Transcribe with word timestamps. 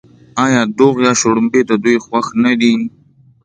آیا 0.45 0.61
دوغ 0.77 0.95
یا 1.05 1.13
شړومبې 1.19 1.61
د 1.69 1.71
دوی 1.83 1.97
خوښ 2.05 2.25
نه 2.43 2.51
دي؟ 2.59 2.73